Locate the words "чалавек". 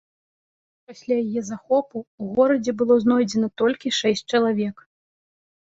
4.33-4.75